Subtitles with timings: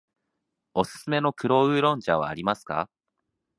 [0.73, 2.89] おすすめの黒烏龍茶はありますか。